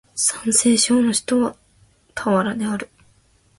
[0.15, 1.55] 山西省の省都は
[2.15, 2.89] 太原である